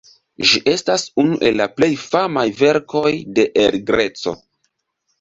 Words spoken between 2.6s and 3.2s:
verkoj